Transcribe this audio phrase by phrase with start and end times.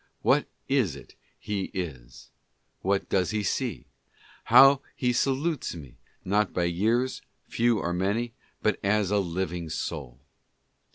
[0.23, 2.31] What is it he is?
[2.81, 3.85] What does he see?
[4.45, 5.93] How he salutes me—
[6.35, 8.33] not by years, few or many,
[8.63, 10.19] but as a living soul."